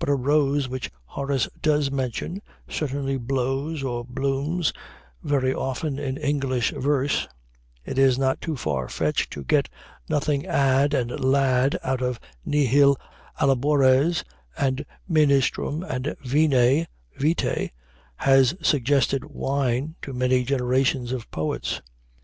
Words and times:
But 0.00 0.08
a 0.08 0.16
"rose," 0.16 0.68
which 0.68 0.90
Horace 1.04 1.48
does 1.62 1.92
mention, 1.92 2.42
certainly 2.68 3.16
"blows" 3.16 3.84
or 3.84 4.04
blooms 4.04 4.72
very 5.22 5.54
often 5.54 5.96
in 5.96 6.16
English 6.16 6.72
verse; 6.76 7.28
it 7.84 7.96
is 7.96 8.18
not 8.18 8.40
too 8.40 8.56
far 8.56 8.88
fetched 8.88 9.30
to 9.34 9.44
get 9.44 9.68
"nothing 10.08 10.44
add" 10.44 10.92
and 10.92 11.20
"lad" 11.24 11.78
out 11.84 12.02
of 12.02 12.18
"nihil 12.44 12.96
allabores" 13.40 14.24
and 14.58 14.84
"ministrum"; 15.08 15.84
and 15.84 16.16
"vine" 16.24 16.88
("vite") 17.16 17.70
has 18.16 18.56
suggested 18.60 19.24
"wine" 19.26 19.94
to 20.02 20.12
many 20.12 20.42
generations 20.42 21.12
of 21.12 21.30
poets. 21.30 21.80